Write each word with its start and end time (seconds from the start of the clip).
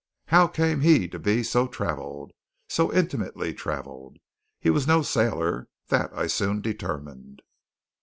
How 0.29 0.47
came 0.47 0.81
he 0.81 1.07
to 1.09 1.19
be 1.19 1.43
so 1.43 1.67
travelled? 1.67 2.31
so 2.67 2.91
intimately 2.91 3.53
travelled? 3.53 4.17
He 4.59 4.71
was 4.71 4.87
no 4.87 5.03
sailor; 5.03 5.67
that 5.89 6.11
I 6.17 6.25
soon 6.25 6.59
determined. 6.59 7.43